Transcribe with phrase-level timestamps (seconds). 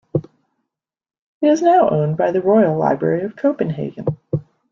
[1.43, 4.17] It is now owned by the Royal Library of Copenhagen.